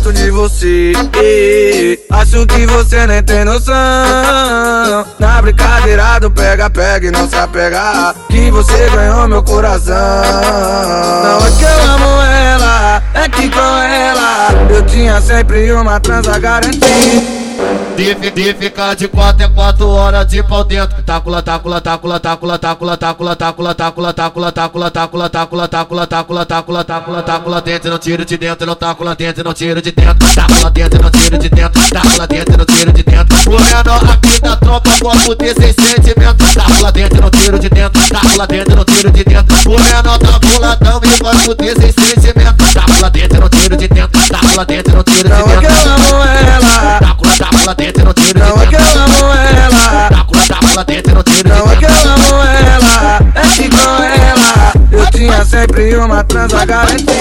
gosto 0.00 0.12
de 0.12 0.30
você. 0.30 0.92
Acho 2.10 2.46
que 2.46 2.66
você 2.66 3.06
nem 3.06 3.22
tem 3.22 3.44
noção. 3.44 3.74
Na 5.18 5.42
brincadeira 5.42 6.18
do 6.18 6.30
pega-pega 6.30 7.06
e 7.06 7.10
não 7.10 7.28
se 7.28 7.36
apega 7.36 8.14
Que 8.28 8.50
você 8.50 8.88
ganhou 8.90 9.28
meu 9.28 9.42
coração. 9.42 9.94
Não 9.94 11.46
é 11.46 11.50
que 11.50 11.64
eu 11.64 11.90
amo 11.90 12.22
ela, 12.22 13.02
é 13.14 13.28
que 13.28 13.50
com 13.50 13.60
ela 13.60 14.48
eu 14.70 14.82
tinha 14.86 15.20
sempre 15.20 15.70
uma 15.72 16.00
transa 16.00 16.38
garantida. 16.38 17.39
De, 17.96 18.54
ficar 18.54 18.94
de 18.96 19.06
4 19.08 19.44
é 19.44 19.48
4 19.48 19.86
horas 19.86 20.26
de 20.26 20.42
pau 20.42 20.64
dentro. 20.64 21.02
Tacula, 21.02 21.42
tacula, 21.42 21.80
tacula, 21.80 22.18
tacula, 22.18 22.58
tacula, 22.58 22.96
tacula, 22.96 23.36
tacula, 23.36 23.74
tacula, 23.74 24.14
tacula, 24.14 24.50
tacula, 24.50 24.90
tacula, 24.90 25.28
tacula, 25.28 25.66
tacula, 25.68 26.06
tacula, 26.06 26.46
tacula, 26.46 26.84
tacula, 26.84 27.22
tacula 27.22 27.60
dentro, 27.60 27.90
não 27.90 27.98
tiro 27.98 28.24
de 28.24 28.38
dentro, 28.38 28.66
não 28.66 28.74
tacula 28.74 29.14
dentro, 29.14 29.44
não 29.44 29.52
tiro 29.52 29.82
de 29.82 29.92
dentro, 29.92 30.34
tacula 30.34 30.70
dentro, 30.70 31.02
não 31.02 31.10
tiro 31.10 31.38
de 31.38 31.48
dentro, 31.50 31.90
tacula 31.90 32.26
dentro, 32.26 32.56
não 32.56 32.64
tiro 32.64 32.92
de 32.92 33.02
dentro. 33.02 33.36
O 33.50 33.60
menor 33.60 34.10
aqui 34.10 34.40
da 34.40 34.56
tropa, 34.56 34.90
corpo 34.98 35.34
desse 35.34 35.74
sentimento, 35.74 36.54
tacula 36.54 36.92
dentro, 36.92 37.20
não 37.20 37.30
tiro 37.30 37.58
de 37.58 37.68
dentro, 37.68 38.08
tacula 38.08 38.46
dentro, 38.46 38.76
não 38.76 38.84
tiro 38.84 39.10
de 39.10 39.24
dentro. 39.24 39.70
O 39.70 39.78
menor 39.78 40.18
tá 40.18 40.38
boladão 40.38 41.00
e 41.04 41.18
corpo 41.18 41.54
desse 41.54 41.92
sentimento, 41.92 42.72
tacula 42.72 43.10
dentro, 43.10 43.40
não 43.40 43.48
tiro 43.50 43.76
de 43.76 43.88
dentro, 43.88 44.28
tacula 44.28 44.64
dentro, 44.64 44.96
não 44.96 45.02
tiro 45.02 45.28
de 45.28 45.34
é 45.34 45.60
dentro 45.60 46.19
ela 47.58 47.74
tenta 47.74 48.04
no 48.04 48.12
tiro. 48.12 48.38
Não 48.38 48.62
é 48.62 48.66
que 48.66 48.76
dentro 48.76 48.80
amo 48.80 49.32
ela. 49.32 50.10
Não 51.56 51.72
é 51.72 51.76
que 51.76 51.84
eu 51.84 51.90
ela 52.42 53.29
sempre 55.60 55.94
uma 55.96 56.24
transa 56.24 56.64
garantida. 56.64 57.12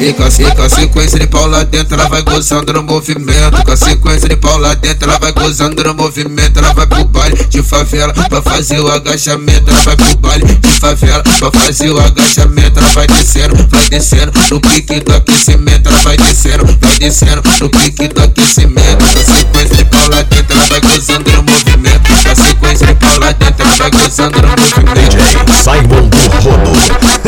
E 0.00 0.12
com 0.12 0.24
a, 0.24 0.28
e 0.28 0.54
com 0.56 0.62
a 0.62 0.68
sequência 0.68 1.18
de 1.18 1.26
pau 1.28 1.46
lá 1.46 1.62
dentro, 1.62 1.94
ela 1.94 2.08
vai 2.08 2.22
gozando 2.22 2.72
no 2.72 2.82
movimento. 2.82 3.64
Com 3.64 3.70
a 3.70 3.76
sequência 3.76 4.28
de 4.28 4.36
pau 4.36 4.58
lá 4.58 4.74
dentro, 4.74 5.08
ela 5.08 5.18
vai 5.18 5.32
gozando 5.32 5.84
no 5.84 5.94
movimento. 5.94 6.58
Ela 6.58 6.72
vai 6.72 6.86
pro 6.86 7.04
baile 7.04 7.36
de 7.48 7.62
favela 7.62 8.12
pra 8.12 8.42
fazer 8.42 8.80
o 8.80 8.90
agachamento. 8.90 9.70
Ela 9.70 9.80
vai 9.82 9.96
pro 9.96 10.16
baile 10.16 10.44
de 10.44 10.80
favela 10.80 11.22
pra 11.22 11.52
fazer 11.52 11.90
o 11.90 12.00
agachamento. 12.00 12.80
Ela 12.80 12.88
vai 12.90 13.06
descendo, 13.06 13.68
vai 13.70 13.88
descendo 13.88 14.32
no 14.50 14.60
pique 14.60 15.00
do 15.00 15.14
aquecimento. 15.14 15.88
Ela 15.88 15.98
vai 16.02 16.16
descendo, 16.16 16.64
vai 16.80 16.98
descendo 16.98 17.42
no 17.60 17.70
pique 17.70 18.08
do 18.08 18.22
aquecimento. 18.22 19.04
Com 19.12 19.20
a 19.20 19.24
sequência 19.24 19.76
de 19.76 19.84
pau 19.84 20.08
lá 20.08 20.22
dentro, 20.22 20.56
ela 20.56 20.66
vai 20.66 20.80
gozando 20.80 21.30
no 21.30 21.42
movimento. 21.44 22.08
Com 22.24 22.30
a 22.30 22.34
sequência 22.34 22.86
de 22.88 22.94
pau 22.94 23.18
lá 23.20 23.32
dentro, 23.32 23.64
ela 23.64 23.76
vai 23.76 23.90
gozando 23.90 24.42
no 24.42 24.48
movimento. 24.48 25.34
Simon 25.62 26.08
do 26.08 26.18
Rodo. 26.42 27.23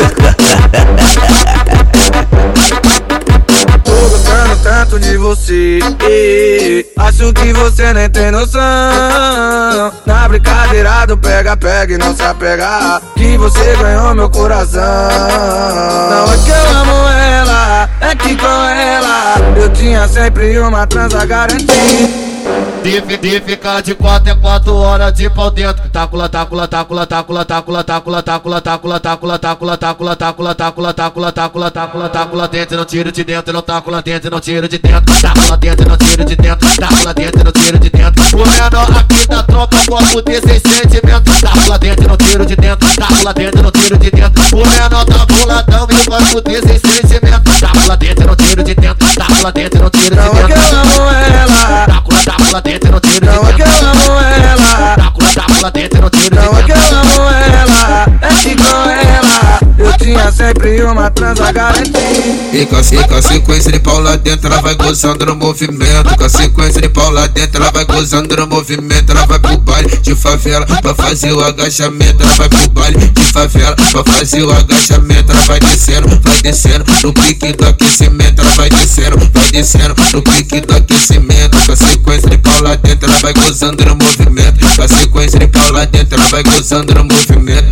Você. 5.47 6.87
Acho 6.97 7.33
que 7.33 7.53
você 7.53 7.93
nem 7.93 8.11
tem 8.11 8.31
noção. 8.31 8.61
Na 10.05 10.29
brincadeira 10.29 11.07
do 11.07 11.17
pega-pega 11.17 11.95
e 11.95 11.99
não 11.99 12.15
se 12.15 12.23
apegar. 12.23 13.01
Que 13.15 13.37
você 13.39 13.77
ganhou 13.77 14.15
meu 14.15 14.29
coração. 14.29 14.83
Não 14.83 16.33
é 16.33 16.37
que 16.39 16.51
eu 16.51 16.79
amo 16.81 17.09
ela, 17.09 17.89
é 18.01 18.17
que 18.17 18.37
com 18.37 18.47
ela 18.47 19.35
eu 19.57 19.69
tinha 19.71 20.09
sempre 20.09 20.59
uma 20.59 20.87
transa 20.87 21.25
garantida. 21.25 22.26
De, 22.83 23.01
de 23.01 23.41
ficar 23.41 23.83
de 23.83 23.95
4 23.95 24.31
é 24.31 24.35
4 24.37 24.75
horas 24.75 25.13
de 25.13 25.29
pau 25.29 25.51
dentro. 25.51 25.89
Tacula, 25.89 26.29
tacula, 26.29 26.69
tacula, 26.69 27.05
tacula, 27.05 27.45
tacula, 27.45 27.83
tacula, 27.83 28.23
tacula, 28.23 28.61
tacula, 28.61 29.01
tacula, 29.01 29.37
tacula, 29.39 29.77
tacula, 29.77 30.15
tacula, 30.15 30.55
tacula, 30.55 30.93
tacula, 30.93 31.33
tacula, 31.33 31.71
tacula, 31.71 32.09
tacula 32.09 32.49
dentro, 32.49 32.77
não 32.77 32.85
tiro 32.85 33.11
de 33.11 33.25
dentro, 33.25 33.53
não 33.53 33.63
tacula 33.63 34.01
dentro, 34.03 34.31
não 34.31 34.41
tiro 34.41 34.69
de 34.69 34.79
dentro, 34.79 35.21
tacula 35.21 35.57
dentro, 35.57 35.89
não 35.89 35.97
tiro 35.97 36.25
de 36.25 36.37
dentro, 36.37 36.77
tacula 36.77 37.15
dentro, 37.15 37.45
não 37.45 37.53
tiro 37.53 37.79
de 37.79 37.91
dentro. 37.91 38.23
O 38.37 38.47
menor 38.47 38.99
aqui 38.99 39.27
da 39.27 39.43
tropa, 39.43 39.77
corpo 39.89 40.23
desse 40.23 40.61
sentimento, 40.61 41.41
tacula 41.41 41.79
dentro, 41.81 42.09
não 42.09 42.17
tiro 42.17 42.47
de 42.47 42.57
dentro, 42.57 42.95
tacula 42.95 43.35
dentro, 43.35 43.63
não 43.63 43.71
tiro 43.73 43.99
de 43.99 44.11
dentro. 44.13 44.43
O 44.53 44.65
menor 44.65 45.05
tá 45.05 45.27
boladão 45.27 45.89
e 45.91 46.07
corpo 46.07 46.41
desse 46.43 46.79
sentimento, 46.79 47.61
tacula 47.61 47.97
dentro, 47.97 48.27
não 48.29 48.37
tiro 48.37 48.63
de 48.63 48.75
dentro, 48.77 49.15
tacula 49.15 49.53
dentro, 49.53 49.83
não 49.83 49.91
tiro 49.91 50.15
de 50.15 50.21
é 50.21 50.47
dentro. 50.47 51.26
Ela, 52.49 52.61
dentro, 52.61 52.93
não 52.93 53.01
tiro 53.01 53.27
não 53.27 53.49
é 53.49 53.53
que 53.53 53.63
eu 53.63 53.67
amo 53.67 54.21
ela. 54.21 54.97
Tacula, 54.97 55.33
tacula 55.35 55.71
dentro, 55.71 56.01
não 56.01 56.11
tiro 56.11 56.37
Não 56.37 56.59
é 56.59 56.63
que 56.63 56.73
eu 56.73 56.77
amo 56.77 57.31
ela, 57.31 58.07
é 58.23 58.55
com 58.57 58.91
ela 58.91 59.67
eu 59.79 59.93
tinha 59.99 60.33
sempre 60.33 60.83
uma 60.83 61.11
transa 61.11 61.53
garantida. 61.53 61.99
E 62.53 62.65
com, 62.65 62.77
a, 62.77 62.81
e 62.81 63.09
com 63.09 63.15
a 63.15 63.23
sequência 63.23 63.71
de 63.71 63.79
pau 63.79 64.01
lá 64.01 64.17
dentro, 64.17 64.47
ela 64.51 64.63
vai 64.63 64.75
gozando 64.75 65.27
no 65.27 65.37
movimento. 65.37 66.17
Com 66.17 66.25
a 66.25 66.29
sequência 66.29 66.81
de 66.81 66.89
pau 66.89 67.11
lá 67.11 67.27
dentro, 67.27 67.63
ela 67.63 67.71
vai 67.71 67.85
gozando 67.85 68.35
no 68.37 68.47
movimento. 68.47 69.11
Ela 69.11 69.27
vai 69.27 69.39
pro 69.39 69.59
baile 69.59 69.99
de 69.99 70.15
favela 70.15 70.65
pra 70.65 70.95
fazer 70.95 71.33
o 71.33 71.45
agachamento. 71.45 72.23
Ela 72.23 72.35
vai 72.37 72.49
pro 72.49 72.69
baile 72.71 72.99
de 73.09 73.33
favela 73.33 73.77
pra 73.77 74.05
fazer 74.05 74.43
o 74.43 74.51
agachamento. 74.51 75.33
Ela 75.33 75.43
vai 75.43 75.61
descendo, 75.61 76.09
vai 76.23 76.41
descendo 76.41 76.85
no 77.03 77.13
pique 77.13 77.53
do 77.53 77.67
aquecimento. 77.67 78.41
Ela 78.41 78.55
vai 78.55 78.71
descendo, 78.71 79.19
vai 79.35 79.46
descendo 79.57 79.95
no 80.13 80.23
pique 80.23 80.61
do 80.61 80.75
aquecimento. 80.75 81.57
Com 81.65 81.73
a 81.73 81.77
sequência 81.77 82.29
de 82.29 82.37
pau 82.39 82.61
lá 82.61 82.77
dentro, 82.77 83.11
ela 83.11 83.19
vai 83.21 83.33
gozando 83.33 83.85
no 83.87 83.97
movimento. 83.97 84.77
Com 84.77 84.83
a 84.83 84.89
sequência 84.89 85.39
de 85.39 85.49
pau 85.49 85.73
lá 85.73 85.87
dentro, 85.87 86.19
ela 86.19 86.29
vai 86.29 86.43
gozando 86.43 86.95
no 86.95 87.05
movimento. 87.05 87.71